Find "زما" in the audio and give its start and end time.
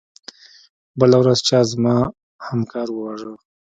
1.71-1.97